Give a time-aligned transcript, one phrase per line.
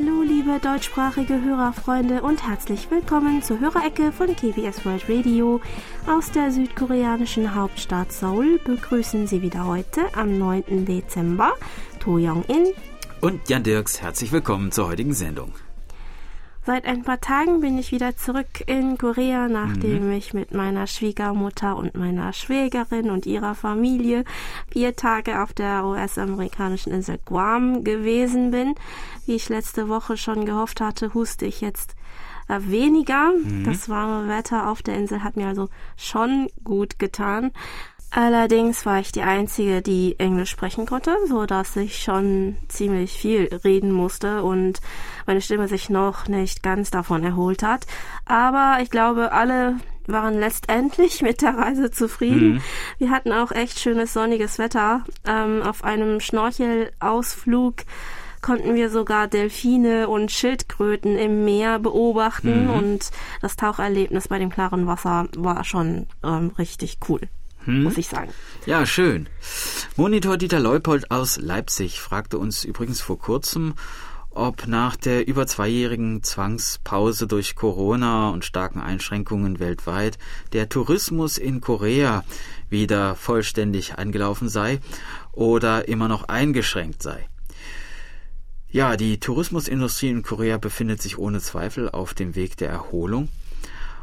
[0.00, 5.60] Hallo, liebe deutschsprachige Hörerfreunde und herzlich willkommen zur Hörerecke von KBS World Radio.
[6.06, 10.84] Aus der südkoreanischen Hauptstadt Seoul begrüßen Sie wieder heute am 9.
[10.84, 11.52] Dezember
[11.98, 12.74] To Young-in
[13.22, 14.00] und Jan Dirks.
[14.00, 15.52] Herzlich willkommen zur heutigen Sendung.
[16.68, 20.12] Seit ein paar Tagen bin ich wieder zurück in Korea, nachdem mhm.
[20.12, 24.22] ich mit meiner Schwiegermutter und meiner Schwägerin und ihrer Familie
[24.70, 28.74] vier Tage auf der US-amerikanischen Insel Guam gewesen bin.
[29.24, 31.94] Wie ich letzte Woche schon gehofft hatte, huste ich jetzt
[32.48, 33.32] äh, weniger.
[33.32, 33.64] Mhm.
[33.64, 37.52] Das warme Wetter auf der Insel hat mir also schon gut getan.
[38.10, 43.48] Allerdings war ich die Einzige, die Englisch sprechen konnte, so dass ich schon ziemlich viel
[43.64, 44.80] reden musste und
[45.26, 47.86] meine Stimme sich noch nicht ganz davon erholt hat.
[48.24, 52.54] Aber ich glaube, alle waren letztendlich mit der Reise zufrieden.
[52.54, 52.60] Mhm.
[52.96, 55.04] Wir hatten auch echt schönes sonniges Wetter.
[55.26, 57.74] Ähm, auf einem Schnorchelausflug
[58.40, 62.70] konnten wir sogar Delfine und Schildkröten im Meer beobachten mhm.
[62.70, 63.10] und
[63.42, 67.20] das Taucherlebnis bei dem klaren Wasser war schon ähm, richtig cool
[67.68, 67.82] hm?
[67.82, 68.32] muss ich sagen.
[68.66, 69.28] Ja, schön.
[69.96, 73.74] Monitor Dieter Leupold aus Leipzig fragte uns übrigens vor kurzem,
[74.30, 80.18] ob nach der über zweijährigen Zwangspause durch Corona und starken Einschränkungen weltweit
[80.52, 82.24] der Tourismus in Korea
[82.70, 84.80] wieder vollständig eingelaufen sei
[85.32, 87.28] oder immer noch eingeschränkt sei.
[88.70, 93.28] Ja, die Tourismusindustrie in Korea befindet sich ohne Zweifel auf dem Weg der Erholung.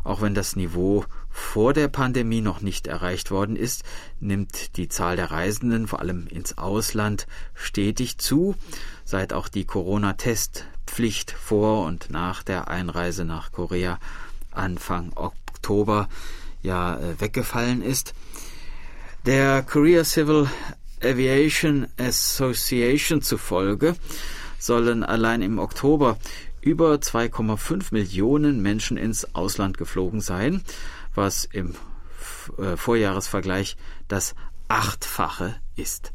[0.05, 3.83] Auch wenn das Niveau vor der Pandemie noch nicht erreicht worden ist,
[4.19, 7.25] nimmt die Zahl der Reisenden, vor allem ins Ausland,
[7.55, 8.55] stetig zu,
[9.03, 13.99] seit auch die Corona-Testpflicht vor und nach der Einreise nach Korea
[14.51, 16.07] Anfang Oktober
[16.61, 18.13] ja äh, weggefallen ist.
[19.25, 20.47] Der Korea Civil
[21.01, 23.95] Aviation Association zufolge
[24.59, 26.17] sollen allein im Oktober
[26.65, 30.61] über 2,5 Millionen Menschen ins Ausland geflogen sein,
[31.13, 31.75] was im
[32.57, 33.77] äh, Vorjahresvergleich
[34.07, 34.35] das
[34.67, 36.11] Achtfache ist.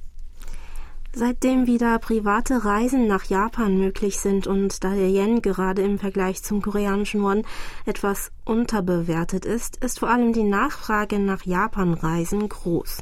[1.13, 6.43] Seitdem wieder private Reisen nach Japan möglich sind und da der Yen gerade im Vergleich
[6.43, 7.43] zum koreanischen Won
[7.87, 12.99] etwas unterbewertet ist, ist vor allem die Nachfrage nach Japan-Reisen groß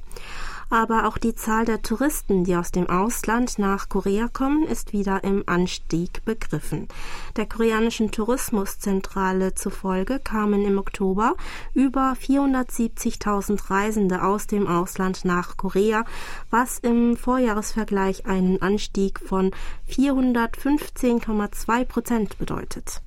[0.70, 5.24] aber auch die Zahl der Touristen, die aus dem Ausland nach Korea kommen, ist wieder
[5.24, 6.88] im Anstieg begriffen.
[7.36, 11.34] Der koreanischen Tourismuszentrale zufolge kamen im Oktober
[11.74, 16.04] über 470.000 Reisende aus dem Ausland nach Korea,
[16.50, 19.52] was im Vorjahresvergleich einen Anstieg von
[19.88, 23.02] 415,2 Prozent bedeutet.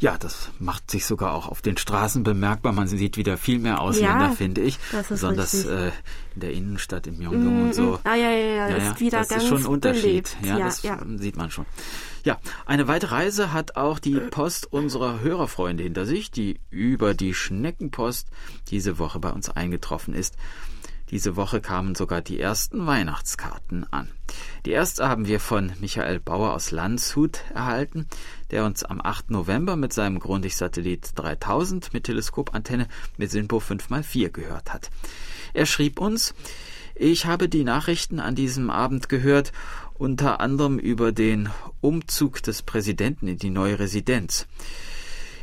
[0.00, 2.72] Ja, das macht sich sogar auch auf den Straßen bemerkbar.
[2.72, 4.78] Man sieht wieder viel mehr Ausländer, ja, finde ich.
[4.92, 5.90] Das ist Besonders äh,
[6.34, 7.98] in der Innenstadt, in Myeongdong mm, und so.
[8.04, 10.36] Ah, ja, ja, ja, ja, ist wieder das ganz ist schon ein Unterschied.
[10.42, 10.98] Ja, ja, das ja.
[11.16, 11.66] sieht man schon.
[12.22, 17.34] Ja, eine weitere Reise hat auch die Post unserer Hörerfreunde hinter sich, die über die
[17.34, 18.28] Schneckenpost
[18.68, 20.36] diese Woche bei uns eingetroffen ist.
[21.10, 24.10] Diese Woche kamen sogar die ersten Weihnachtskarten an.
[24.66, 28.06] Die erste haben wir von Michael Bauer aus Landshut erhalten,
[28.50, 29.30] der uns am 8.
[29.30, 34.90] November mit seinem Grundig-Satellit 3000 mit Teleskopantenne mit SINPO 5x4 gehört hat.
[35.54, 36.34] Er schrieb uns,
[36.94, 39.52] ich habe die Nachrichten an diesem Abend gehört,
[39.94, 41.48] unter anderem über den
[41.80, 44.46] Umzug des Präsidenten in die neue Residenz.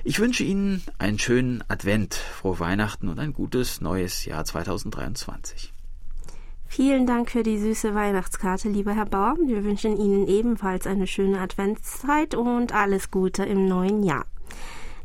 [0.04, 5.75] Ich wünsche Ihnen einen schönen Advent, frohe Weihnachten und ein gutes neues Jahr 2023.
[6.68, 9.36] Vielen Dank für die süße Weihnachtskarte, lieber Herr Bauer.
[9.46, 14.26] Wir wünschen Ihnen ebenfalls eine schöne Adventszeit und alles Gute im neuen Jahr.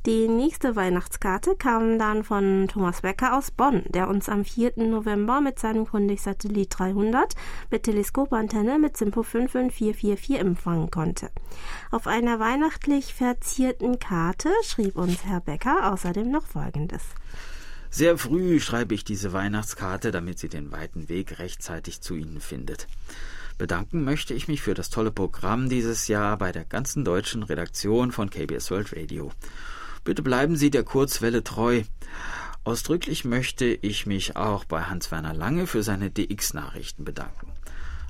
[0.06, 4.72] Die nächste Weihnachtskarte kam dann von Thomas Becker aus Bonn, der uns am 4.
[4.76, 7.34] November mit seinem Kundig-Satellit 300
[7.70, 11.30] mit Teleskopantenne mit Simpo 55444 empfangen konnte.
[11.90, 17.02] Auf einer weihnachtlich verzierten Karte schrieb uns Herr Becker außerdem noch Folgendes.
[17.90, 22.86] Sehr früh schreibe ich diese Weihnachtskarte, damit sie den weiten Weg rechtzeitig zu Ihnen findet.
[23.58, 28.12] Bedanken möchte ich mich für das tolle Programm dieses Jahr bei der ganzen deutschen Redaktion
[28.12, 29.32] von KBS World Radio.
[30.04, 31.82] Bitte bleiben Sie der Kurzwelle treu.
[32.62, 37.52] Ausdrücklich möchte ich mich auch bei Hans-Werner Lange für seine DX-Nachrichten bedanken.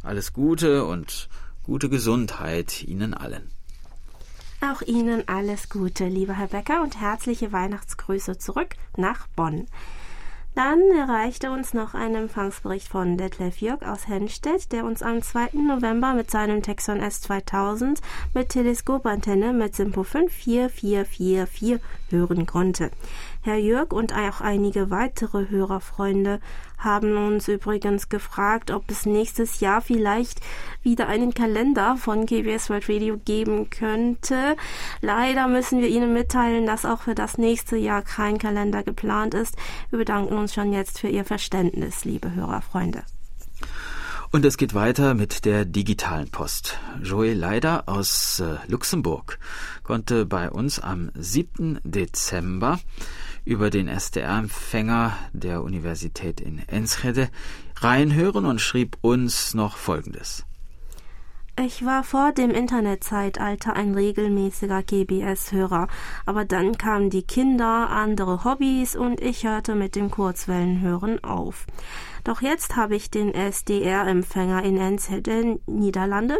[0.02, 1.28] Alles Gute und
[1.62, 3.50] gute Gesundheit Ihnen allen.
[4.62, 9.66] Auch Ihnen alles Gute, lieber Herr Becker, und herzliche Weihnachtsgrüße zurück nach Bonn.
[10.54, 15.50] Dann erreichte uns noch ein Empfangsbericht von Detlef Jörg aus Hennstedt, der uns am 2.
[15.52, 18.00] November mit seinem Texon S2000
[18.34, 21.80] mit Teleskopantenne mit Simpo 54444
[22.10, 22.90] hören konnte.
[23.42, 26.40] Herr Jörg und auch einige weitere Hörerfreunde
[26.76, 30.40] haben uns übrigens gefragt, ob es nächstes Jahr vielleicht
[30.82, 34.56] wieder einen Kalender von KBS World Radio geben könnte.
[35.00, 39.56] Leider müssen wir Ihnen mitteilen, dass auch für das nächste Jahr kein Kalender geplant ist.
[39.88, 43.04] Wir bedanken uns schon jetzt für Ihr Verständnis, liebe Hörerfreunde.
[44.32, 46.78] Und es geht weiter mit der digitalen Post.
[47.02, 49.40] Joël Leider aus äh, Luxemburg
[49.82, 51.80] konnte bei uns am 7.
[51.82, 52.78] Dezember
[53.44, 57.28] über den SDR-Empfänger der Universität in Enschede
[57.80, 60.44] reinhören und schrieb uns noch Folgendes.
[61.62, 65.88] Ich war vor dem Internetzeitalter ein regelmäßiger GBS-Hörer,
[66.24, 71.66] aber dann kamen die Kinder, andere Hobbys und ich hörte mit dem Kurzwellenhören auf.
[72.24, 76.38] Doch jetzt habe ich den SDR-Empfänger in Enschede, Niederlande,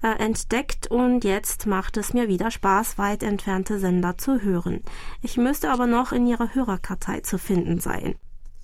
[0.00, 4.84] äh, entdeckt und jetzt macht es mir wieder Spaß, weit entfernte Sender zu hören.
[5.22, 8.14] Ich müsste aber noch in ihrer Hörerkartei zu finden sein.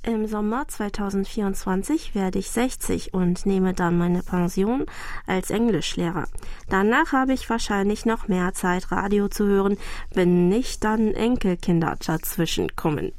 [0.06, 4.86] Im Sommer 2024 werde ich 60 und nehme dann meine Pension
[5.26, 6.28] als Englischlehrer.
[6.68, 9.76] Danach habe ich wahrscheinlich noch mehr Zeit, Radio zu hören,
[10.14, 13.10] wenn nicht dann Enkelkinder dazwischen kommen.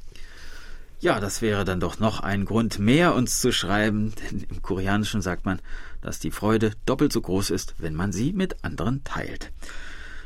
[1.02, 5.22] Ja, das wäre dann doch noch ein Grund mehr, uns zu schreiben, denn im Koreanischen
[5.22, 5.60] sagt man,
[6.00, 9.52] dass die Freude doppelt so groß ist, wenn man sie mit anderen teilt.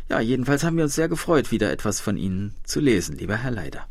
[0.10, 3.50] Ja, jedenfalls haben wir uns sehr gefreut, wieder etwas von Ihnen zu lesen, lieber Herr
[3.50, 3.88] Leider.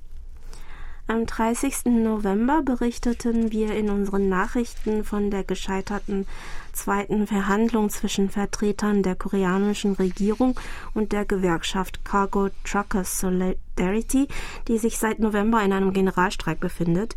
[1.10, 1.86] Am 30.
[1.86, 6.24] November berichteten wir in unseren Nachrichten von der gescheiterten
[6.72, 10.54] zweiten Verhandlung zwischen Vertretern der koreanischen Regierung
[10.94, 14.28] und der Gewerkschaft Cargo Truckers Solidarity,
[14.68, 17.16] die sich seit November in einem Generalstreik befindet.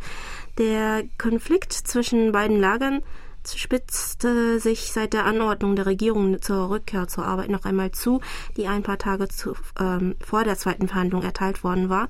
[0.57, 3.03] Der Konflikt zwischen beiden Lagern
[3.45, 8.21] spitzte sich seit der Anordnung der Regierung zur Rückkehr zur Arbeit noch einmal zu,
[8.57, 12.09] die ein paar Tage zu, ähm, vor der zweiten Verhandlung erteilt worden war.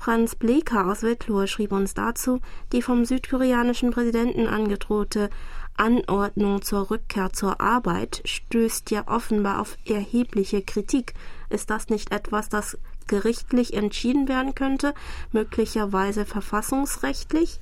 [0.00, 2.40] Franz Bleker aus Wittlohe schrieb uns dazu,
[2.72, 5.28] die vom südkoreanischen Präsidenten angedrohte
[5.76, 11.12] Anordnung zur Rückkehr zur Arbeit stößt ja offenbar auf erhebliche Kritik.
[11.50, 14.94] Ist das nicht etwas, das gerichtlich entschieden werden könnte,
[15.32, 17.60] möglicherweise verfassungsrechtlich?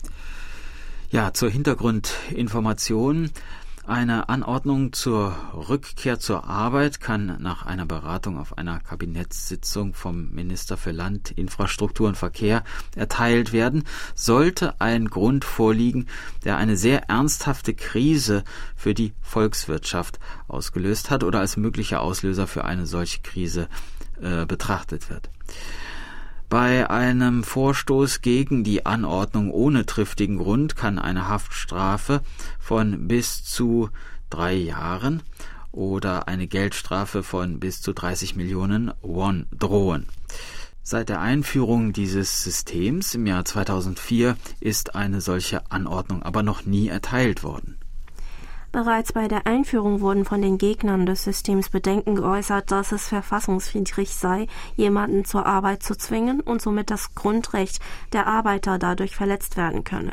[1.11, 3.33] Ja, zur Hintergrundinformation.
[3.89, 10.77] Eine Anordnung zur Rückkehr zur Arbeit kann nach einer Beratung auf einer Kabinettssitzung vom Minister
[10.77, 12.65] für Land, Infrastruktur und Verkehr
[12.95, 16.07] erteilt werden, sollte ein Grund vorliegen,
[16.45, 18.45] der eine sehr ernsthafte Krise
[18.77, 20.19] für die Volkswirtschaft
[20.49, 23.71] ausgelöst hat oder als möglicher Auslöser für eine solche Krise
[24.21, 25.31] äh, betrachtet wird.
[26.49, 32.23] Bei einem Vorstoß gegen die Anordnung ohne triftigen Grund kann eine Haftstrafe
[32.59, 33.91] von bis zu
[34.31, 35.23] drei Jahren
[35.73, 40.07] oder eine Geldstrafe von bis zu 30 Millionen Won drohen.
[40.83, 46.89] Seit der Einführung dieses Systems im Jahr 2004 ist eine solche Anordnung aber noch nie
[46.89, 47.77] erteilt worden.
[48.71, 54.15] Bereits bei der Einführung wurden von den Gegnern des Systems Bedenken geäußert, dass es verfassungswidrig
[54.15, 57.81] sei, jemanden zur Arbeit zu zwingen und somit das Grundrecht
[58.13, 60.13] der Arbeiter dadurch verletzt werden könne.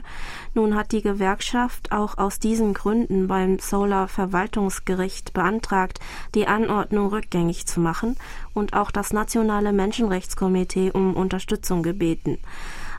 [0.54, 6.00] Nun hat die Gewerkschaft auch aus diesen Gründen beim Solar Verwaltungsgericht beantragt,
[6.34, 8.16] die Anordnung rückgängig zu machen
[8.54, 12.38] und auch das Nationale Menschenrechtskomitee um Unterstützung gebeten.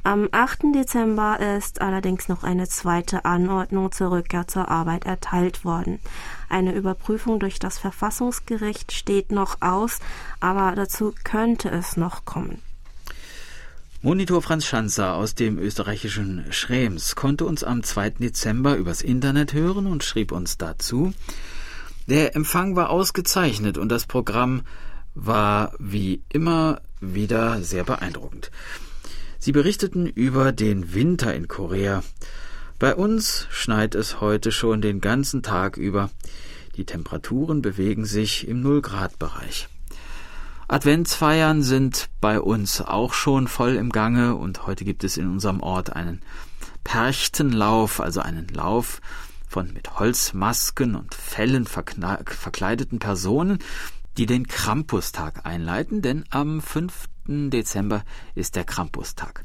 [0.06, 0.72] Am 8.
[0.72, 5.98] Dezember ist allerdings noch eine zweite Anordnung zur Rückkehr zur Arbeit erteilt worden.
[6.48, 9.98] Eine Überprüfung durch das Verfassungsgericht steht noch aus,
[10.38, 12.62] aber dazu könnte es noch kommen.
[14.00, 18.10] Monitor Franz Schanzer aus dem österreichischen Schrems konnte uns am 2.
[18.10, 21.14] Dezember übers Internet hören und schrieb uns dazu,
[22.06, 24.62] der Empfang war ausgezeichnet und das Programm
[25.16, 28.52] war wie immer wieder sehr beeindruckend.
[29.46, 32.02] Sie berichteten über den Winter in Korea.
[32.80, 36.10] Bei uns schneit es heute schon den ganzen Tag über.
[36.74, 39.68] Die Temperaturen bewegen sich im Nullgrad-Bereich.
[40.66, 45.60] Adventsfeiern sind bei uns auch schon voll im Gange und heute gibt es in unserem
[45.60, 46.22] Ort einen
[46.82, 49.00] Perchtenlauf, also einen Lauf
[49.48, 53.60] von mit Holzmasken und Fellen verkleideten Personen,
[54.16, 57.04] die den Krampustag einleiten, denn am 5.
[57.28, 58.04] Dezember
[58.35, 59.45] ist der Krampustag.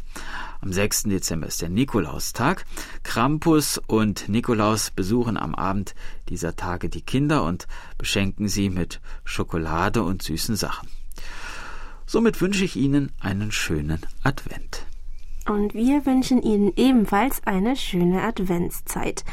[0.62, 1.04] Am 6.
[1.04, 2.66] Dezember ist der Nikolaustag.
[3.04, 5.96] Krampus und Nikolaus besuchen am Abend
[6.30, 10.88] dieser Tage die Kinder und beschenken sie mit Schokolade und süßen Sachen.
[12.06, 14.86] Somit wünsche ich Ihnen einen schönen Advent.
[15.48, 19.24] Und wir wünschen Ihnen ebenfalls eine schöne Adventszeit.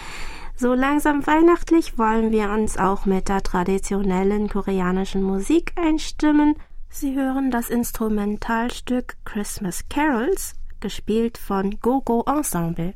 [0.61, 6.57] So langsam weihnachtlich wollen wir uns auch mit der traditionellen koreanischen Musik einstimmen.
[6.91, 12.95] Sie hören das Instrumentalstück Christmas Carols, gespielt von Go Go Ensemble.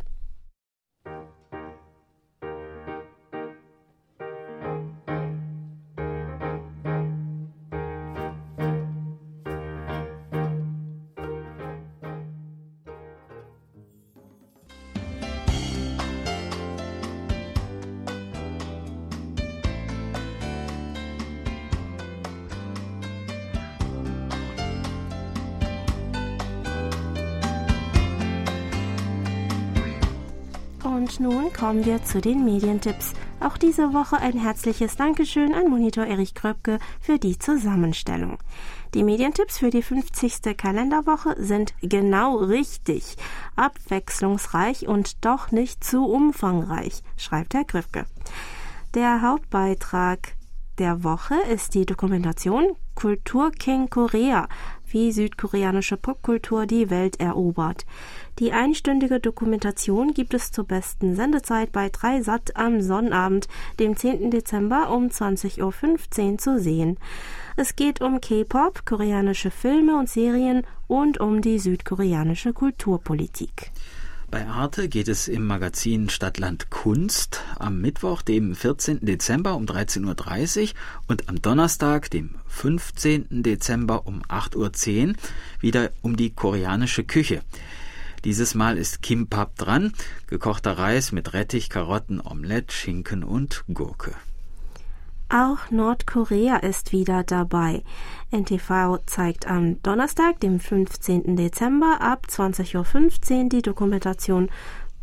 [31.13, 33.13] Und nun kommen wir zu den Medientipps.
[33.39, 38.39] Auch diese Woche ein herzliches Dankeschön an Monitor Erich Kröpke für die Zusammenstellung.
[38.95, 40.57] Die Medientipps für die 50.
[40.57, 43.17] Kalenderwoche sind genau richtig,
[43.57, 48.07] abwechslungsreich und doch nicht zu umfangreich, schreibt Herr Kröpke.
[48.95, 50.35] Der Hauptbeitrag
[50.79, 54.49] der Woche ist die Dokumentation Kultur King Korea,
[54.93, 57.85] wie südkoreanische Popkultur die Welt erobert.
[58.39, 64.31] Die einstündige Dokumentation gibt es zur besten Sendezeit bei 3 Sat am Sonnabend, dem 10.
[64.31, 66.99] Dezember um 20.15 Uhr zu sehen.
[67.57, 73.73] Es geht um K-Pop, koreanische Filme und Serien und um die südkoreanische Kulturpolitik.
[74.33, 79.01] Bei Arte geht es im Magazin Stadtland Kunst am Mittwoch, dem 14.
[79.03, 80.69] Dezember um 13.30 Uhr
[81.07, 83.43] und am Donnerstag, dem 15.
[83.43, 85.15] Dezember um 8.10 Uhr
[85.61, 87.43] wieder um die koreanische Küche.
[88.25, 89.93] Dieses Mal ist Kimbap dran,
[90.29, 94.15] gekochter Reis mit Rettich, Karotten, Omelette, Schinken und Gurke.
[95.29, 97.83] Auch Nordkorea ist wieder dabei.
[98.31, 101.37] NTV zeigt am Donnerstag, dem 15.
[101.37, 102.77] Dezember ab 20.15
[103.45, 104.51] Uhr die Dokumentation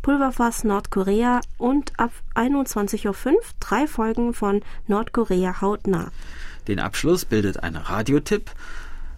[0.02, 6.10] Pulverfass Nordkorea und ab 21.05 Uhr drei Folgen von Nordkorea hautnah.
[6.68, 8.50] Den Abschluss bildet ein Radiotipp.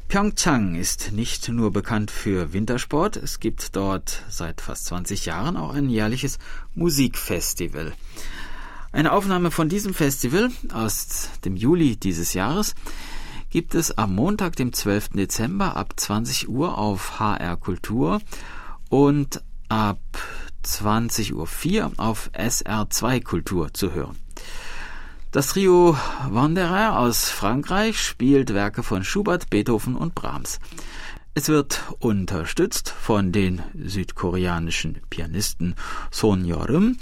[0.08, 5.72] Pyeongchang ist nicht nur bekannt für Wintersport, es gibt dort seit fast 20 Jahren auch
[5.72, 6.38] ein jährliches
[6.75, 7.92] Musikfestival.
[8.92, 12.75] Eine Aufnahme von diesem Festival aus dem Juli dieses Jahres
[13.49, 15.11] gibt es am Montag, dem 12.
[15.14, 18.20] Dezember ab 20 Uhr auf HR Kultur
[18.90, 19.99] und ab
[20.64, 21.32] 20.04
[21.82, 24.16] Uhr auf SR2 Kultur zu hören.
[25.33, 25.97] Das Trio
[26.29, 30.61] Wanderer aus Frankreich spielt Werke von Schubert, Beethoven und Brahms.
[31.33, 35.75] Es wird unterstützt von den südkoreanischen Pianisten
[36.11, 36.99] Son Yorim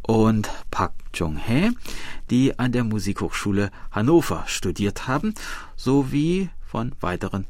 [0.00, 1.72] und Park Jong-hee,
[2.30, 5.34] die an der Musikhochschule Hannover studiert haben,
[5.76, 7.44] sowie von weiteren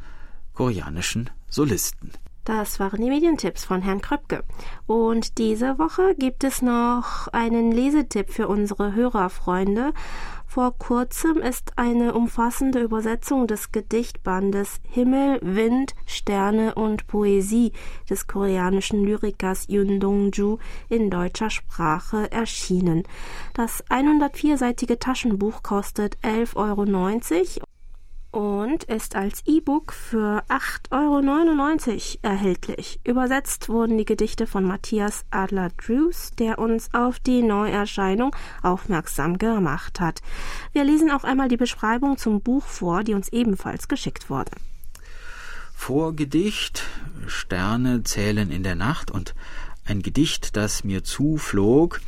[0.53, 2.11] koreanischen Solisten.
[2.45, 4.45] Das waren die Medientipps von Herrn Kröpke.
[4.87, 9.93] Und diese Woche gibt es noch einen Lesetipp für unsere Hörerfreunde.
[10.47, 17.73] Vor kurzem ist eine umfassende Übersetzung des Gedichtbandes Himmel, Wind, Sterne und Poesie
[18.09, 20.59] des koreanischen Lyrikers Yun Dong-ju
[20.89, 23.03] in deutscher Sprache erschienen.
[23.55, 27.64] Das 104-seitige Taschenbuch kostet 11,90 Euro
[28.35, 32.99] und ist als E-Book für 8,99 Euro erhältlich.
[33.05, 40.21] Übersetzt wurden die Gedichte von Matthias Adler-Drews, der uns auf die Neuerscheinung aufmerksam gemacht hat.
[40.73, 44.51] Wir lesen auch einmal die Beschreibung zum Buch vor, die uns ebenfalls geschickt wurde.
[45.73, 46.83] Vorgedicht
[47.29, 49.37] Sterne zählen in der Nacht und
[49.87, 52.01] ein Gedicht, das mir zuflog,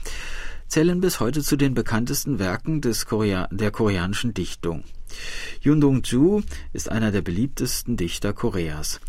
[0.69, 4.85] zählen bis heute zu den bekanntesten Werken des Korea der koreanischen Dichtung.
[5.61, 6.43] Yun Dong-ju
[6.73, 9.01] ist einer der beliebtesten Dichter Koreas.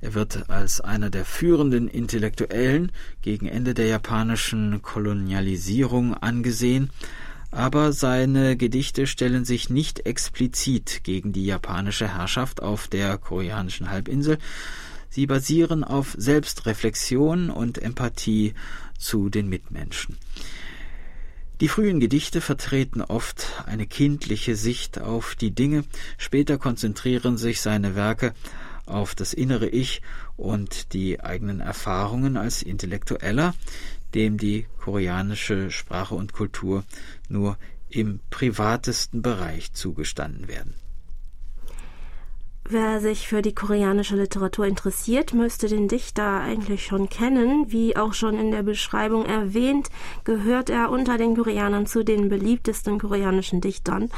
[0.00, 6.90] Er wird als einer der führenden Intellektuellen gegen Ende der japanischen Kolonialisierung angesehen,
[7.50, 14.38] aber seine Gedichte stellen sich nicht explizit gegen die japanische Herrschaft auf der koreanischen Halbinsel,
[15.08, 18.52] sie basieren auf Selbstreflexion und Empathie
[18.98, 20.16] zu den Mitmenschen.
[21.60, 25.84] Die frühen Gedichte vertreten oft eine kindliche Sicht auf die Dinge,
[26.16, 28.32] später konzentrieren sich seine Werke
[28.86, 30.00] auf das innere Ich
[30.36, 33.54] und die eigenen Erfahrungen als Intellektueller,
[34.14, 36.84] dem die koreanische Sprache und Kultur
[37.28, 40.74] nur im privatesten Bereich zugestanden werden.
[42.70, 47.72] Wer sich für die koreanische Literatur interessiert, müsste den Dichter eigentlich schon kennen.
[47.72, 49.88] Wie auch schon in der Beschreibung erwähnt,
[50.24, 54.10] gehört er unter den Koreanern zu den beliebtesten koreanischen Dichtern.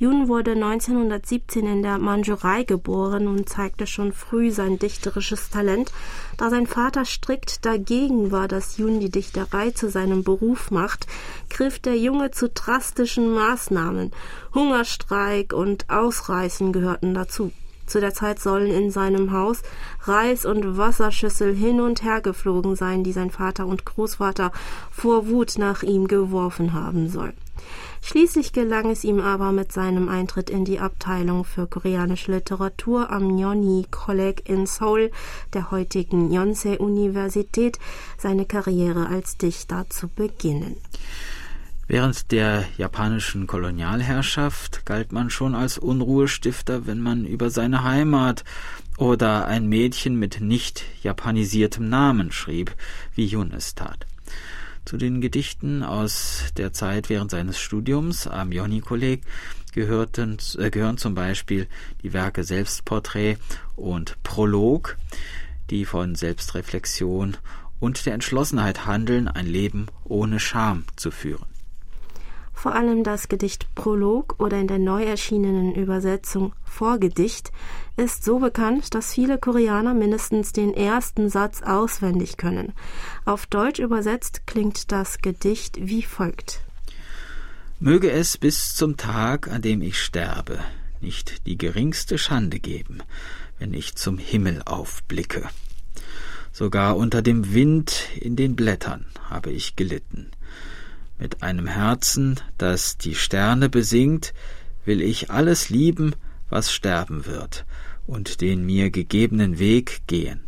[0.00, 5.92] Yun wurde 1917 in der Mandschurei geboren und zeigte schon früh sein dichterisches Talent.
[6.38, 11.06] Da sein Vater strikt dagegen war, dass Yun die Dichterei zu seinem Beruf macht,
[11.50, 14.10] griff der Junge zu drastischen Maßnahmen.
[14.56, 17.52] Hungerstreik und Ausreißen gehörten dazu.
[17.86, 19.62] Zu der Zeit sollen in seinem Haus
[20.02, 24.52] Reis und Wasserschüssel hin und her geflogen sein, die sein Vater und Großvater
[24.90, 27.34] vor Wut nach ihm geworfen haben sollen.
[28.02, 33.36] Schließlich gelang es ihm aber mit seinem Eintritt in die Abteilung für koreanische Literatur am
[33.38, 35.10] Yonhee College in Seoul,
[35.54, 37.78] der heutigen Yonsei Universität,
[38.18, 40.76] seine Karriere als Dichter zu beginnen.
[41.88, 48.42] Während der japanischen Kolonialherrschaft galt man schon als Unruhestifter, wenn man über seine Heimat
[48.98, 52.74] oder ein Mädchen mit nicht japanisiertem Namen schrieb,
[53.14, 54.04] wie Yun es tat.
[54.84, 59.22] Zu den Gedichten aus der Zeit während seines Studiums am Joni-Kolleg
[59.72, 61.68] gehörten, äh, gehören zum Beispiel
[62.02, 63.36] die Werke Selbstporträt
[63.76, 64.96] und Prolog,
[65.70, 67.36] die von Selbstreflexion
[67.78, 71.55] und der Entschlossenheit handeln, ein Leben ohne Scham zu führen.
[72.66, 77.52] Vor allem das Gedicht Prolog oder in der neu erschienenen Übersetzung Vorgedicht
[77.96, 82.72] ist so bekannt, dass viele Koreaner mindestens den ersten Satz auswendig können.
[83.24, 86.58] Auf Deutsch übersetzt klingt das Gedicht wie folgt.
[87.78, 90.58] Möge es bis zum Tag, an dem ich sterbe,
[91.00, 92.98] nicht die geringste Schande geben,
[93.60, 95.48] wenn ich zum Himmel aufblicke.
[96.50, 100.32] Sogar unter dem Wind in den Blättern habe ich gelitten.
[101.18, 104.34] Mit einem Herzen, das die Sterne besingt,
[104.84, 106.14] will ich alles lieben,
[106.48, 107.64] was sterben wird,
[108.06, 110.40] und den mir gegebenen Weg gehen.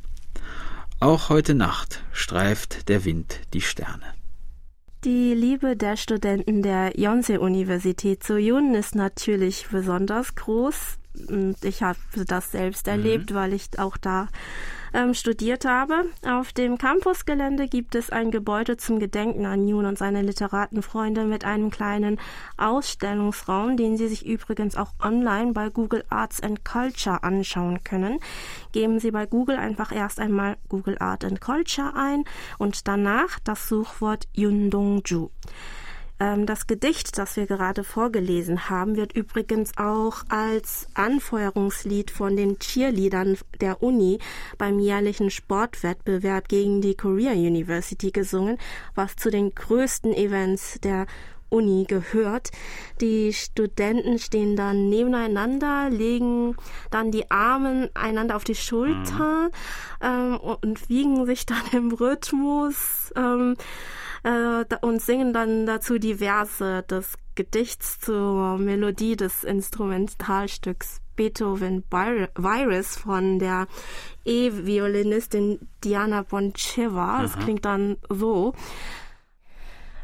[1.01, 4.15] Auch heute Nacht streift der Wind die Sterne.
[5.05, 10.99] Die Liebe der Studenten der Yonsei-Universität zu Yun ist natürlich besonders groß.
[11.29, 12.93] Und ich habe das selbst mhm.
[12.93, 14.29] erlebt, weil ich auch da
[14.95, 16.05] ähm, studiert habe.
[16.27, 21.45] Auf dem Campusgelände gibt es ein Gebäude zum Gedenken an Jun und seine Literatenfreunde mit
[21.45, 22.19] einem kleinen
[22.57, 28.21] Ausstellungsraum, den Sie sich übrigens auch online bei Google Arts and Culture anschauen können.
[28.73, 32.25] Geben Sie bei Google einfach erst einmal Google Art and Culture ein
[32.59, 35.25] und danach das Suchwort Yundongju.
[35.25, 35.88] Ähm,
[36.19, 43.39] das Gedicht, das wir gerade vorgelesen haben, wird übrigens auch als Anfeuerungslied von den Cheerleadern
[43.61, 44.19] der Uni
[44.59, 48.59] beim jährlichen Sportwettbewerb gegen die Korea University gesungen,
[48.97, 51.07] was zu den größten Events der
[51.51, 52.51] Uni gehört.
[53.01, 56.57] Die Studenten stehen dann nebeneinander, legen
[56.91, 59.51] dann die Arme einander auf die Schulter
[60.01, 60.03] mhm.
[60.03, 63.13] ähm, und wiegen sich dann im Rhythmus.
[63.17, 63.57] Ähm,
[64.24, 72.98] äh, und singen dann dazu die Verse des Gedichts zur Melodie des Instrumentalstücks Beethoven Virus
[72.98, 73.68] von der
[74.26, 77.22] E-Violinistin Diana Boncheva.
[77.22, 78.54] Das klingt dann so.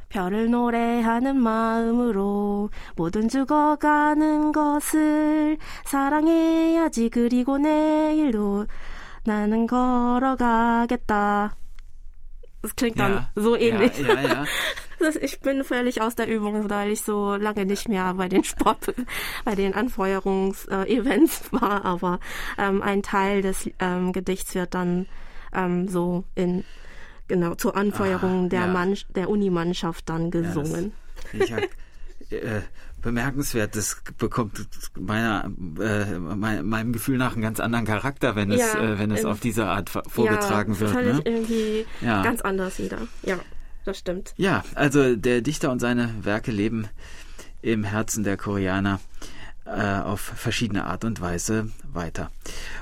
[0.10, 8.65] 별을 노래하는 마음으로 모든 죽어가는 것을 사랑해야지 그리고 내일도
[9.23, 11.56] 나는 걸어가겠다.
[12.64, 13.92] Das klingt dann ja, so ähnlich.
[13.98, 18.27] Ja, ja, ich bin völlig aus der Übung, weil ich so lange nicht mehr bei
[18.27, 18.94] den Sport,
[19.44, 22.20] bei den Anfeuerungsevents war, aber
[22.57, 25.05] ähm, ein Teil des ähm, Gedichts wird dann
[25.53, 26.64] ähm, so in
[27.29, 30.94] genau zur Anfeuerung ah, der, Mann, der Unimannschaft dann gesungen.
[31.33, 31.64] Das, ich hab,
[32.31, 32.62] äh,
[33.05, 33.77] bemerkenswert.
[33.77, 34.67] Das bekommt
[34.99, 39.25] meiner, äh, mein, meinem Gefühl nach einen ganz anderen Charakter, wenn es, äh, wenn es
[39.25, 40.90] auf diese Art vorgetragen ja, wird.
[40.90, 41.23] Völlig ne?
[41.25, 42.23] irgendwie ja.
[42.23, 42.99] ganz anders wieder.
[43.23, 43.38] Ja,
[43.85, 44.35] das stimmt.
[44.37, 46.88] Ja, also der Dichter und seine Werke leben
[47.62, 49.01] im Herzen der Koreaner
[49.70, 52.31] auf verschiedene Art und Weise weiter.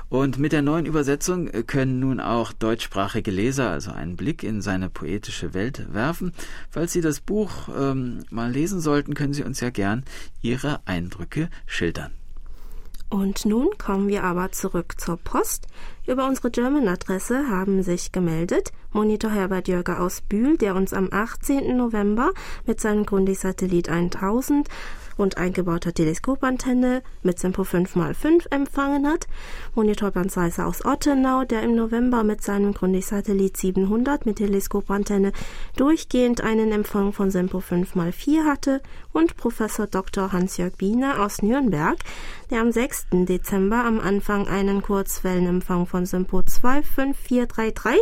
[0.09, 4.89] Und mit der neuen Übersetzung können nun auch deutschsprachige Leser also einen Blick in seine
[4.89, 6.33] poetische Welt werfen.
[6.69, 10.03] Falls Sie das Buch ähm, mal lesen sollten, können Sie uns ja gern
[10.41, 12.11] Ihre Eindrücke schildern.
[13.13, 15.67] Und nun kommen wir aber zurück zur Post.
[16.07, 21.77] Über unsere German-Adresse haben sich gemeldet Monitor Herbert Jörger aus Bühl, der uns am 18.
[21.77, 22.31] November
[22.65, 24.67] mit seinem Grundig-Satellit 1000
[25.17, 29.27] und eingebauter Teleskopantenne mit Tempo 5x5 empfangen hat.
[29.75, 35.31] Monitor Bernd Seisser aus Ottenau, der im November mit seinem Grundig-Satellit 700 mit Teleskopantenne
[35.75, 40.31] durchgehend einen Empfang von Sempo 5x4 hatte und Professor Dr.
[40.31, 41.97] Hans-Jörg Biener aus Nürnberg,
[42.49, 43.07] der am 6.
[43.11, 48.01] Dezember am Anfang einen Kurzwellenempfang von Sempo 25433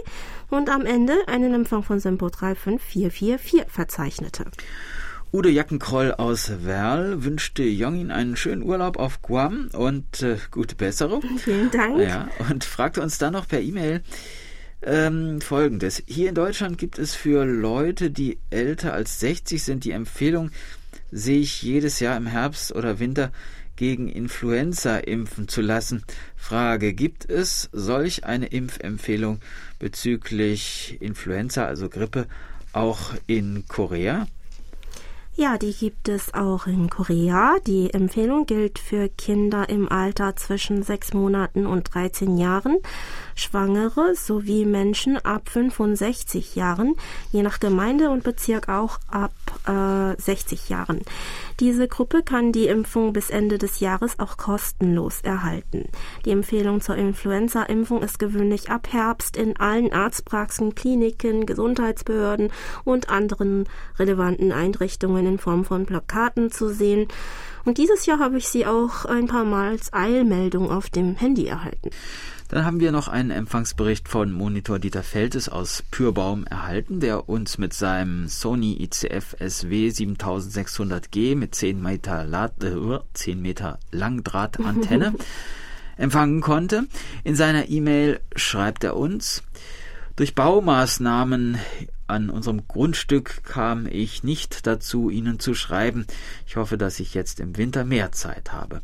[0.49, 4.45] und am Ende einen Empfang von Sempo 35444 verzeichnete.
[5.33, 11.21] Udo Jackenkroll aus Werl wünschte Jongin einen schönen Urlaub auf Guam und äh, gute Besserung.
[11.37, 11.99] Vielen Dank.
[11.99, 14.01] Ja, und fragte uns dann noch per E-Mail
[14.81, 16.03] ähm, Folgendes.
[16.05, 20.51] Hier in Deutschland gibt es für Leute, die älter als 60 sind, die Empfehlung,
[21.11, 23.31] sich jedes Jahr im Herbst oder Winter
[23.77, 26.03] gegen Influenza impfen zu lassen.
[26.35, 29.39] Frage, gibt es solch eine Impfempfehlung
[29.79, 32.27] bezüglich Influenza, also Grippe,
[32.73, 34.27] auch in Korea?
[35.33, 37.55] Ja, die gibt es auch in Korea.
[37.65, 42.77] Die Empfehlung gilt für Kinder im Alter zwischen sechs Monaten und 13 Jahren,
[43.35, 46.95] Schwangere sowie Menschen ab 65 Jahren,
[47.31, 49.31] je nach Gemeinde und Bezirk auch ab
[49.67, 51.01] äh, 60 Jahren.
[51.59, 55.89] Diese Gruppe kann die Impfung bis Ende des Jahres auch kostenlos erhalten.
[56.25, 62.51] Die Empfehlung zur Influenza-Impfung ist gewöhnlich ab Herbst in allen Arztpraxen, Kliniken, Gesundheitsbehörden
[62.83, 63.65] und anderen
[63.99, 67.07] relevanten Einrichtungen in Form von Plakaten zu sehen.
[67.63, 71.45] Und dieses Jahr habe ich sie auch ein paar Mal als Eilmeldung auf dem Handy
[71.45, 71.91] erhalten.
[72.51, 77.57] Dann haben wir noch einen Empfangsbericht von Monitor Dieter Feltes aus Pürbaum erhalten, der uns
[77.57, 85.13] mit seinem Sony ICF SW 7600G mit 10 Meter, Lad äh, 10 Meter Langdrahtantenne
[85.97, 86.87] empfangen konnte.
[87.23, 89.43] In seiner E-Mail schreibt er uns,
[90.17, 91.57] durch Baumaßnahmen
[92.07, 96.05] an unserem Grundstück kam ich nicht dazu, Ihnen zu schreiben.
[96.45, 98.81] Ich hoffe, dass ich jetzt im Winter mehr Zeit habe.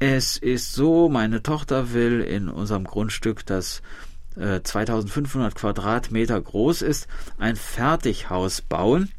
[0.00, 3.82] Es ist so, meine Tochter will in unserem Grundstück, das
[4.36, 7.08] äh, 2500 Quadratmeter groß ist,
[7.38, 9.10] ein Fertighaus bauen.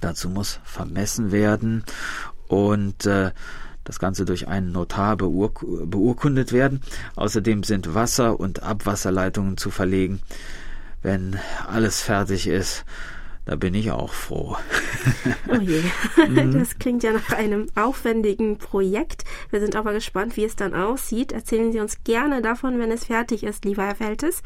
[0.00, 1.84] Dazu muss vermessen werden
[2.46, 3.32] und äh,
[3.82, 6.80] das Ganze durch einen Notar beurk beurkundet werden.
[7.16, 10.20] Außerdem sind Wasser- und Abwasserleitungen zu verlegen.
[11.02, 12.84] Wenn alles fertig ist,
[13.46, 14.56] da bin ich auch froh.
[15.48, 15.82] Oh je,
[16.52, 19.24] das klingt ja nach einem aufwendigen Projekt.
[19.50, 21.32] Wir sind aber gespannt, wie es dann aussieht.
[21.32, 24.42] Erzählen Sie uns gerne davon, wenn es fertig ist, lieber Herr Feltes.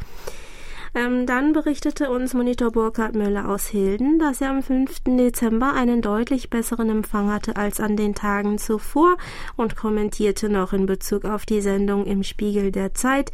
[0.95, 5.01] Ähm, dann berichtete uns Monitor Burkhard Müller aus Hilden, dass er am 5.
[5.07, 9.17] Dezember einen deutlich besseren Empfang hatte als an den Tagen zuvor
[9.57, 13.33] und kommentierte noch in Bezug auf die Sendung im Spiegel der Zeit.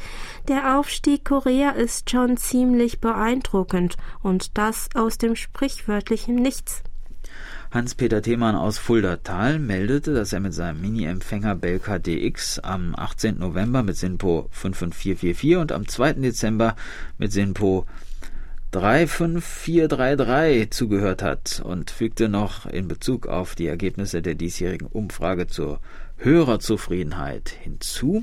[0.49, 6.83] Der Aufstieg Korea ist schon ziemlich beeindruckend und das aus dem sprichwörtlichen Nichts.
[7.75, 13.41] Hans-Peter Themann aus Fuldatal meldete, dass er mit seinem Mini-Empfänger Belka DX am 18.
[13.41, 16.13] November mit SINPO 55444 und am 2.
[16.13, 16.77] Dezember
[17.19, 17.85] mit SINPO
[18.71, 25.81] 35433 zugehört hat und fügte noch in Bezug auf die Ergebnisse der diesjährigen Umfrage zur
[26.19, 28.23] Hörerzufriedenheit hinzu.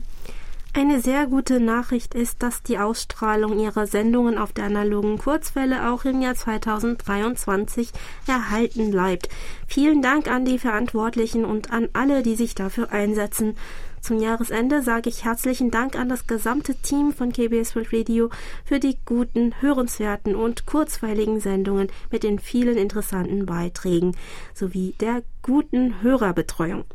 [0.73, 6.05] Eine sehr gute Nachricht ist, dass die Ausstrahlung ihrer Sendungen auf der analogen Kurzwelle auch
[6.05, 7.89] im Jahr 2023
[8.25, 9.27] erhalten bleibt.
[9.67, 13.57] Vielen Dank an die Verantwortlichen und an alle, die sich dafür einsetzen.
[14.01, 18.31] Zum Jahresende sage ich herzlichen Dank an das gesamte Team von KBS World Radio
[18.65, 24.17] für die guten, hörenswerten und kurzweiligen Sendungen mit den vielen interessanten Beiträgen
[24.55, 26.85] sowie der guten Hörerbetreuung.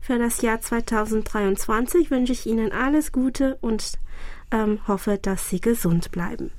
[0.00, 3.98] Für das Jahr 2023 wünsche ich Ihnen alles Gute und
[4.52, 6.52] ähm, hoffe, dass Sie gesund bleiben.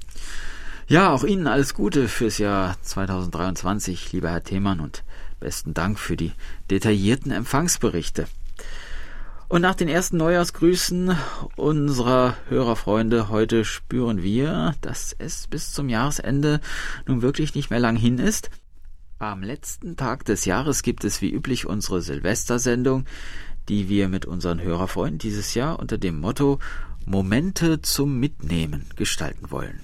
[0.87, 5.05] Ja, auch Ihnen alles Gute fürs Jahr 2023, lieber Herr Themann, und
[5.39, 6.33] besten Dank für die
[6.69, 8.27] detaillierten Empfangsberichte.
[9.53, 11.15] Und nach den ersten Neujahrsgrüßen
[11.57, 16.59] unserer Hörerfreunde heute spüren wir, dass es bis zum Jahresende
[17.05, 18.49] nun wirklich nicht mehr lang hin ist.
[19.19, 23.05] Am letzten Tag des Jahres gibt es wie üblich unsere Silvestersendung,
[23.69, 26.57] die wir mit unseren Hörerfreunden dieses Jahr unter dem Motto
[27.05, 29.79] Momente zum Mitnehmen gestalten wollen.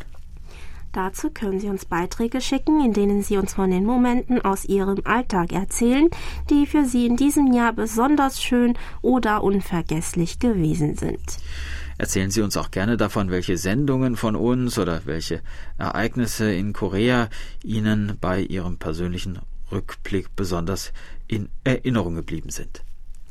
[0.91, 5.01] Dazu können Sie uns Beiträge schicken, in denen Sie uns von den Momenten aus Ihrem
[5.03, 6.09] Alltag erzählen,
[6.49, 11.37] die für Sie in diesem Jahr besonders schön oder unvergesslich gewesen sind.
[11.99, 15.41] Erzählen Sie uns auch gerne davon, welche Sendungen von uns oder welche
[15.77, 17.29] Ereignisse in Korea
[17.63, 19.39] Ihnen bei Ihrem persönlichen
[19.71, 20.91] Rückblick besonders
[21.27, 22.83] in Erinnerung geblieben sind.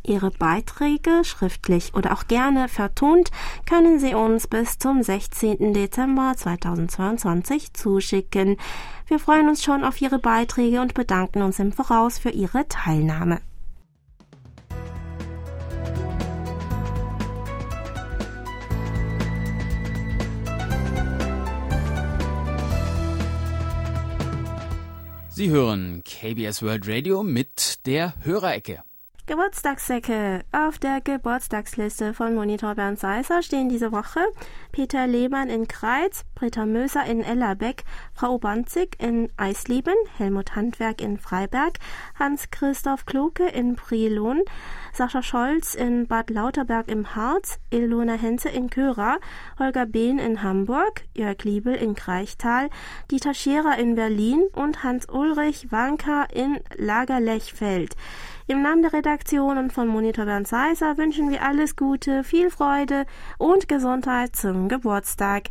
[0.09, 3.31] Ihre Beiträge schriftlich oder auch gerne vertont
[3.68, 5.75] können Sie uns bis zum 16.
[5.75, 8.57] Dezember 2022 zuschicken.
[9.07, 13.40] Wir freuen uns schon auf Ihre Beiträge und bedanken uns im Voraus für Ihre Teilnahme.
[25.29, 28.83] Sie hören KBS World Radio mit der Hörerecke.
[29.29, 30.41] Geburtstagssäcke.
[30.53, 34.21] Auf der Geburtstagsliste von Monitor Bernd Seisser stehen diese Woche
[34.73, 41.19] Peter Lehmann in Kreiz, Britta Möser in Ellerbeck, Frau Banzig in Eisleben, Helmut Handwerk in
[41.19, 41.79] Freiberg,
[42.19, 44.41] Hans-Christoph Kloke in Brilon,
[44.95, 49.19] Sascha Scholz in Bad Lauterberg im Harz, Ilona Henze in Köra,
[49.59, 52.71] Holger Behn in Hamburg, Jörg Liebel in Kreichtal,
[53.11, 57.95] Dieter Scherer in Berlin und Hans-Ulrich Wanka in Lagerlechfeld.
[58.51, 63.05] Im Namen der Redaktion und von Monitor Bernd Seiser wünschen wir alles Gute, viel Freude
[63.37, 65.51] und Gesundheit zum Geburtstag.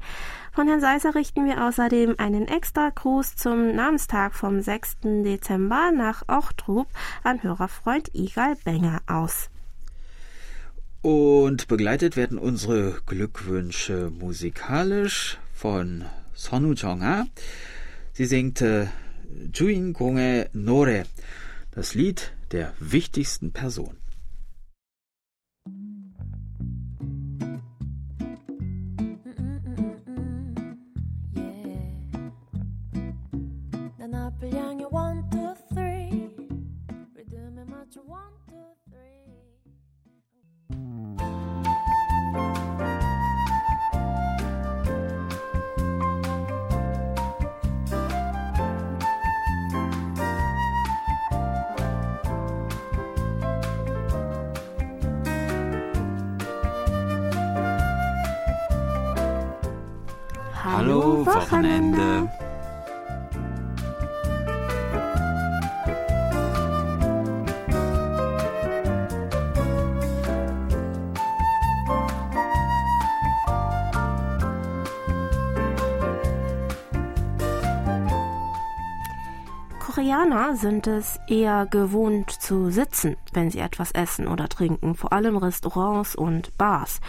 [0.52, 4.98] Von Herrn Seiser richten wir außerdem einen extra Gruß zum Namenstag vom 6.
[5.04, 6.88] Dezember nach Ochtrup
[7.22, 9.52] an Hörerfreund Igal Benger aus.
[11.04, 17.28] Und begleitet werden unsere Glückwünsche musikalisch von Sonu Chonga.
[18.14, 18.88] Sie singt äh,
[19.54, 21.04] Juin Gonge Nore.
[21.70, 23.98] Das Lied der wichtigsten Person.
[60.88, 62.30] Hallo Wochenende.
[79.80, 85.36] Koreaner sind es eher gewohnt zu sitzen, wenn sie etwas essen oder trinken, vor allem
[85.36, 87.02] Restaurants und Bars.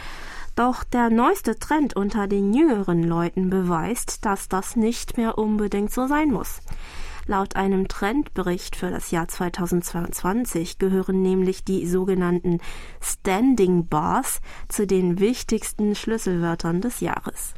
[0.58, 6.08] Doch der neueste Trend unter den jüngeren Leuten beweist, dass das nicht mehr unbedingt so
[6.08, 6.62] sein muss.
[7.28, 12.58] Laut einem Trendbericht für das Jahr 2022 gehören nämlich die sogenannten
[13.00, 17.54] Standing Bars zu den wichtigsten Schlüsselwörtern des Jahres.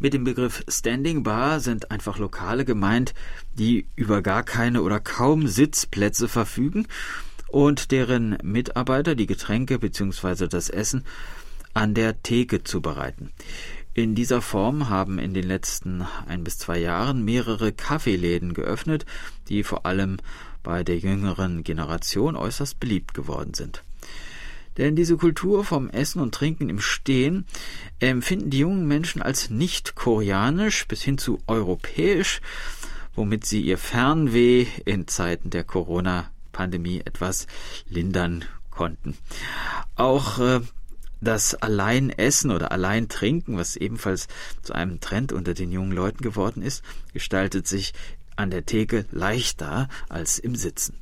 [0.00, 3.14] Mit dem Begriff Standing Bar sind einfach Lokale gemeint,
[3.54, 6.88] die über gar keine oder kaum Sitzplätze verfügen
[7.46, 10.48] und deren Mitarbeiter die Getränke bzw.
[10.48, 11.04] das Essen
[11.76, 13.32] an der Theke zubereiten.
[13.92, 19.04] In dieser Form haben in den letzten ein bis zwei Jahren mehrere Kaffeeläden geöffnet,
[19.48, 20.16] die vor allem
[20.62, 23.84] bei der jüngeren Generation äußerst beliebt geworden sind.
[24.78, 27.44] Denn diese Kultur vom Essen und Trinken im Stehen
[27.98, 32.40] empfinden die jungen Menschen als nicht koreanisch bis hin zu europäisch,
[33.14, 37.46] womit sie ihr Fernweh in Zeiten der Corona-Pandemie etwas
[37.88, 39.16] lindern konnten.
[39.94, 40.60] Auch äh,
[41.20, 44.28] das Alleinessen oder Alleintrinken, was ebenfalls
[44.62, 47.94] zu einem Trend unter den jungen Leuten geworden ist, gestaltet sich
[48.36, 50.98] an der Theke leichter als im Sitzen.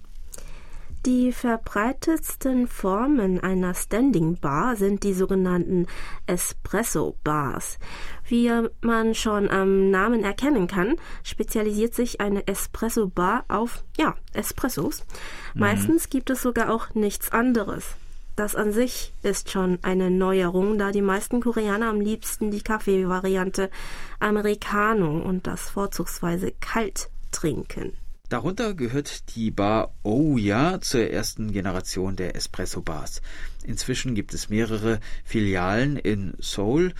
[1.07, 5.87] Die verbreitetsten Formen einer Standing Bar sind die sogenannten
[6.27, 7.79] Espresso Bars.
[8.27, 8.51] Wie
[8.81, 15.05] man schon am Namen erkennen kann, spezialisiert sich eine Espresso Bar auf, ja, Espressos.
[15.53, 15.61] Mhm.
[15.61, 17.97] Meistens gibt es sogar auch nichts anderes.
[18.37, 23.71] Das an sich ist schon eine Neuerung, da die meisten Koreaner am liebsten die Kaffeevariante
[24.19, 27.93] Americano und das vorzugsweise kalt trinken.
[28.29, 33.23] Darunter gehört die Bar Ouya zur ersten Generation der Espresso-Bars.
[33.65, 36.95] Inzwischen gibt es mehrere Filialen in Seoul.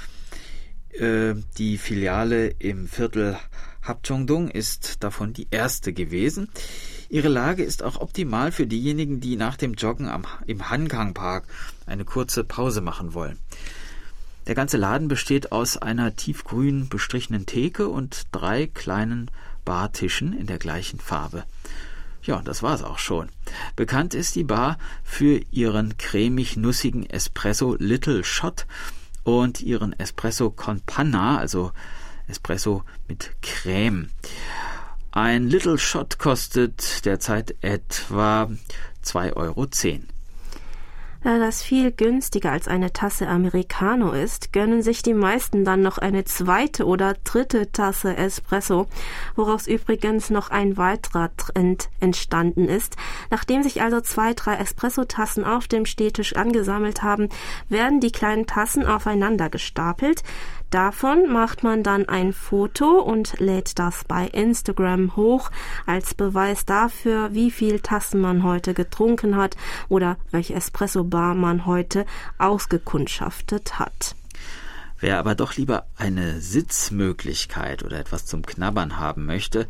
[0.91, 3.37] Äh, die Filiale im Viertel
[3.83, 6.49] Hapcheongdong ist davon die erste gewesen.
[7.09, 11.45] Ihre Lage ist auch optimal für diejenigen, die nach dem Joggen am, im Hangang Park
[11.87, 13.39] eine kurze Pause machen wollen.
[14.47, 19.31] Der ganze Laden besteht aus einer tiefgrün bestrichenen Theke und drei kleinen
[19.65, 21.45] Bartischen in der gleichen Farbe.
[22.23, 23.29] Ja, das war's auch schon.
[23.77, 28.67] Bekannt ist die Bar für ihren cremig-nussigen Espresso Little Shot
[29.25, 31.73] und ihren Espresso con Panna, also
[32.27, 34.09] Espresso mit Creme.
[35.17, 38.51] Ein Little Shot kostet derzeit etwa
[39.05, 39.67] 2,10 Euro.
[41.23, 45.99] Da das viel günstiger als eine Tasse Americano ist, gönnen sich die meisten dann noch
[45.99, 48.89] eine zweite oder dritte Tasse Espresso,
[49.37, 52.97] woraus übrigens noch ein weiterer Trend entstanden ist.
[53.31, 57.29] Nachdem sich also zwei, drei Espresso-Tassen auf dem Stehtisch angesammelt haben,
[57.69, 60.25] werden die kleinen Tassen aufeinander gestapelt.
[60.75, 65.53] Davon macht man dann ein Foto und lädt das bei Instagram hoch
[65.87, 69.57] als Beweis dafür, wie viel Tassen man heute getrunken hat
[69.89, 72.05] oder welche Espresso-Bar man heute
[72.39, 74.17] ausgekundschaftet hat.
[74.99, 79.69] Wer aber doch lieber eine Sitzmöglichkeit oder etwas zum Knabbern haben möchte,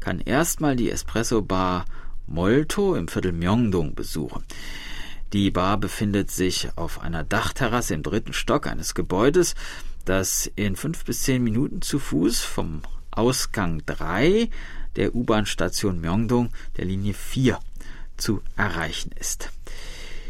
[0.00, 1.86] kann erstmal die Espresso-Bar
[2.26, 4.44] Molto im Viertel Myeongdong besuchen.
[5.32, 9.54] Die Bar befindet sich auf einer Dachterrasse im dritten Stock eines Gebäudes,
[10.06, 14.48] das in fünf bis zehn Minuten zu Fuß vom Ausgang 3
[14.94, 17.58] der U-Bahn-Station Myeongdong der Linie 4
[18.16, 19.50] zu erreichen ist.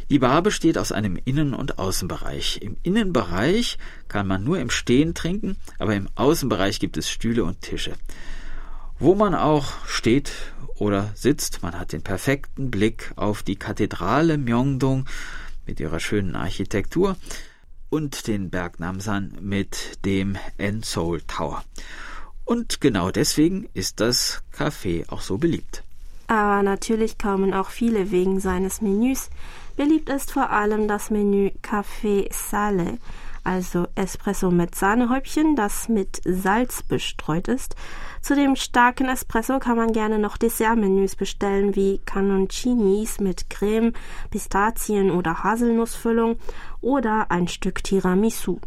[0.08, 2.60] Die Bar besteht aus einem Innen- und Außenbereich.
[2.62, 3.76] Im Innenbereich
[4.08, 7.94] kann man nur im Stehen trinken, aber im Außenbereich gibt es Stühle und Tische.
[8.98, 10.32] Wo man auch steht
[10.76, 15.06] oder sitzt, man hat den perfekten Blick auf die Kathedrale Myeongdong
[15.66, 17.16] mit ihrer schönen Architektur
[17.96, 21.64] und den Berg Namsan mit dem Enseoul Tower.
[22.44, 25.82] Und genau deswegen ist das Café auch so beliebt.
[26.26, 29.30] Aber natürlich kommen auch viele wegen seines Menüs.
[29.78, 32.98] Beliebt ist vor allem das Menü Café Sale,
[33.46, 37.76] also Espresso mit Sahnehäubchen, das mit Salz bestreut ist.
[38.20, 43.92] Zu dem starken Espresso kann man gerne noch Dessertmenüs bestellen, wie Canoncinis mit Creme,
[44.30, 46.36] Pistazien oder Haselnussfüllung
[46.80, 48.58] oder ein Stück Tiramisu.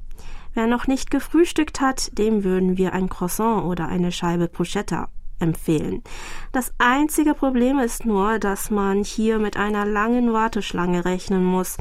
[0.54, 6.04] Wer noch nicht gefrühstückt hat, dem würden wir ein Croissant oder eine Scheibe Bruschetta empfehlen.
[6.52, 11.78] Das einzige Problem ist nur, dass man hier mit einer langen Warteschlange rechnen muss.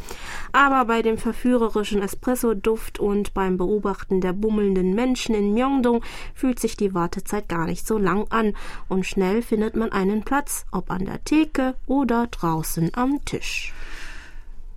[0.52, 6.02] Aber bei dem verführerischen Espresso-Duft und beim Beobachten der bummelnden Menschen in Myeongdong
[6.34, 8.54] fühlt sich die Wartezeit gar nicht so lang an
[8.88, 13.72] und schnell findet man einen Platz, ob an der Theke oder draußen am Tisch.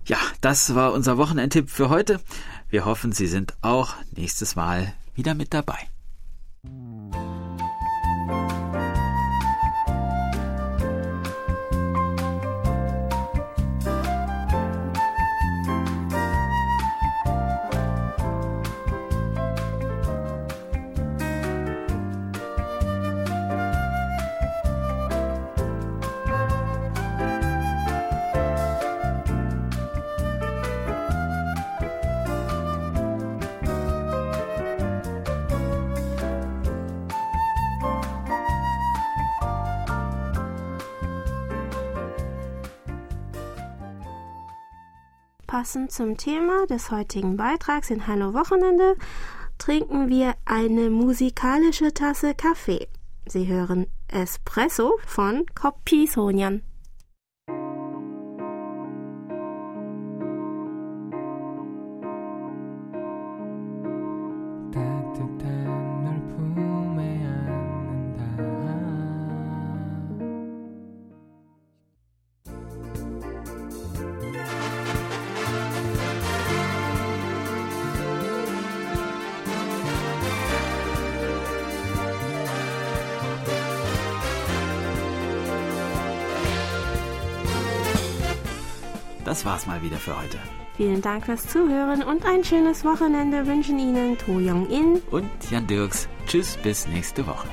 [0.04, 2.20] Ja, das war unser Wochenendtipp für heute.
[2.68, 5.78] Wir hoffen, Sie sind auch nächstes Mal wieder mit dabei.
[45.52, 48.96] Passend zum Thema des heutigen Beitrags in Hallo Wochenende
[49.58, 52.88] trinken wir eine musikalische Tasse Kaffee.
[53.26, 56.62] Sie hören Espresso von Kopi Sonyan.
[89.32, 90.38] Das war's mal wieder für heute.
[90.76, 95.66] Vielen Dank fürs Zuhören und ein schönes Wochenende wünschen Ihnen To Young In und Jan
[95.66, 96.06] Dirks.
[96.26, 97.48] Tschüss, bis nächste Woche.